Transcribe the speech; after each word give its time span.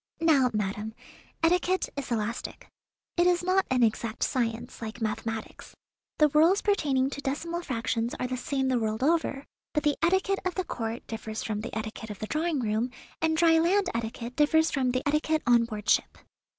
Now, 0.19 0.49
madam, 0.51 0.95
etiquette 1.43 1.87
is 1.95 2.09
elastic. 2.11 2.67
It 3.17 3.27
is 3.27 3.43
not 3.43 3.67
an 3.69 3.83
exact 3.83 4.23
science, 4.23 4.81
like 4.81 4.99
mathematics. 4.99 5.75
The 6.17 6.29
rules 6.29 6.63
pertaining 6.63 7.11
to 7.11 7.21
decimal 7.21 7.61
fractions 7.61 8.15
are 8.19 8.25
the 8.25 8.35
same 8.35 8.67
the 8.69 8.79
world 8.79 9.03
over, 9.03 9.45
but 9.75 9.83
the 9.83 9.95
etiquette 10.01 10.39
of 10.43 10.55
the 10.55 10.63
Court 10.65 11.05
differs 11.05 11.43
from 11.43 11.61
the 11.61 11.77
etiquette 11.77 12.09
of 12.09 12.17
the 12.17 12.25
drawing 12.25 12.61
room, 12.61 12.89
and 13.21 13.37
dry 13.37 13.59
land 13.59 13.89
etiquette 13.93 14.35
differs 14.35 14.71
from 14.71 14.89
the 14.89 15.07
etiquette 15.07 15.43
on 15.45 15.65
board 15.65 15.87
ship." 15.87 16.17